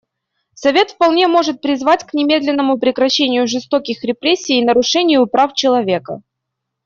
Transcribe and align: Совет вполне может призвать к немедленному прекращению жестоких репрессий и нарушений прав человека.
Совет 0.55 0.89
вполне 0.89 1.27
может 1.27 1.61
призвать 1.61 2.03
к 2.07 2.15
немедленному 2.15 2.79
прекращению 2.79 3.45
жестоких 3.45 4.03
репрессий 4.03 4.57
и 4.57 4.65
нарушений 4.65 5.23
прав 5.27 5.53
человека. 5.53 6.23